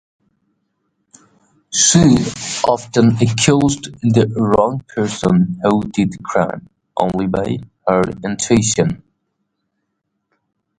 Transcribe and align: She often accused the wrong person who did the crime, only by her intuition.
She 1.69 1.99
often 2.67 3.09
accused 3.21 3.93
the 4.01 4.33
wrong 4.35 4.83
person 4.87 5.59
who 5.61 5.83
did 5.89 6.13
the 6.13 6.17
crime, 6.23 6.67
only 6.99 7.27
by 7.27 7.59
her 7.87 8.01
intuition. 8.23 9.03